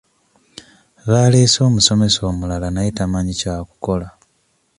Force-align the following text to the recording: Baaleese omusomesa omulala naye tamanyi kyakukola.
Baaleese 1.09 1.59
omusomesa 1.69 2.19
omulala 2.31 2.67
naye 2.71 2.89
tamanyi 2.97 3.33
kyakukola. 3.39 4.07